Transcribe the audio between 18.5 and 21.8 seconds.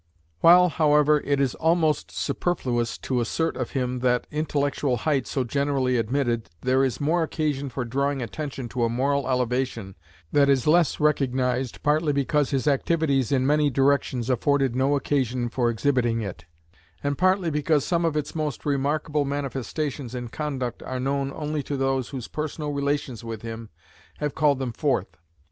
remarkable manifestations in conduct are known only to